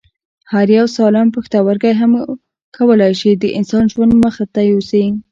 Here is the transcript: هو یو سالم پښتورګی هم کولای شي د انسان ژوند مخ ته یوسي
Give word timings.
هو 0.51 0.61
یو 0.79 0.87
سالم 0.97 1.27
پښتورګی 1.35 1.93
هم 2.01 2.11
کولای 2.77 3.13
شي 3.19 3.31
د 3.33 3.43
انسان 3.57 3.83
ژوند 3.93 4.13
مخ 4.23 4.35
ته 4.55 4.61
یوسي 4.71 5.03